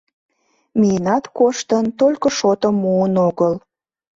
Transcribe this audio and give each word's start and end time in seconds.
Миенат 0.79 1.25
коштын, 1.37 1.85
только 1.99 2.27
шотым 2.37 2.75
муын 2.83 3.13
огыл. 3.27 3.53